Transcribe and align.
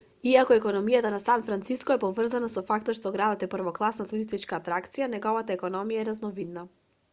иако 0.29 0.55
економијата 0.59 1.11
на 1.15 1.19
сан 1.25 1.43
франциско 1.49 1.93
е 1.95 2.01
поврзана 2.03 2.49
со 2.53 2.63
фактот 2.71 2.99
што 3.01 3.13
градот 3.17 3.45
е 3.47 3.51
првокласна 3.53 4.09
туристичка 4.13 4.59
атракција 4.61 5.11
неговата 5.15 5.59
економија 5.61 6.05
е 6.05 6.09
разновидна 6.11 6.69